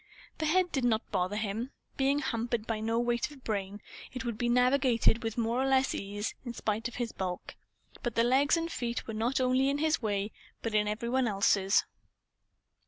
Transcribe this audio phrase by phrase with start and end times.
[0.39, 1.69] The head did not bother him.
[1.95, 5.93] Being hampered by no weight of brain, it would be navigated with more or less
[5.93, 7.55] ease, in spite of its bulk.
[8.01, 10.31] But the legs and feet were not only in his own way,
[10.63, 11.85] but in every one else's.